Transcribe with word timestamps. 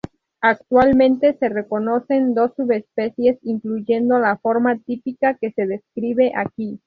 Actualmente, 0.41 1.37
se 1.39 1.47
reconocen 1.47 2.33
dos 2.33 2.53
subespecies, 2.55 3.37
incluyendo 3.43 4.17
la 4.17 4.35
forma 4.39 4.79
típica 4.79 5.35
que 5.39 5.51
se 5.51 5.67
describe 5.67 6.31
aquí. 6.35 6.79